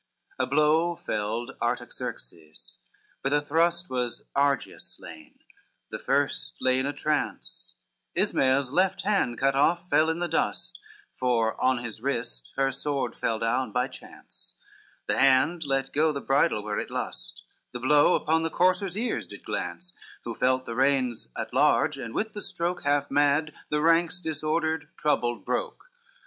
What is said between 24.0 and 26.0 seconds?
disordered, troubled, broke.